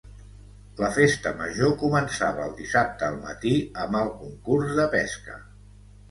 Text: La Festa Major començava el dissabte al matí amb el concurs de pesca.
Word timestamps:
La 0.83 0.87
Festa 0.93 1.33
Major 1.41 1.73
començava 1.81 2.47
el 2.49 2.55
dissabte 2.61 3.05
al 3.09 3.17
matí 3.25 3.51
amb 3.83 3.99
el 3.99 4.09
concurs 4.23 4.73
de 4.81 4.87
pesca. 4.95 5.37